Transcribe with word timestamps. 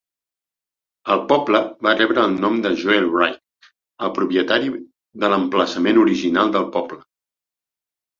El 1.15 1.19
poble 1.31 1.59
va 1.87 1.91
rebre 1.99 2.23
el 2.29 2.33
nom 2.45 2.55
de 2.63 2.71
Joel 2.83 3.05
Wright, 3.15 3.69
el 4.07 4.13
propietari 4.15 4.71
de 5.25 5.29
l'emplaçament 5.35 6.01
original 6.05 6.51
del 6.57 6.67
poble. 6.79 6.99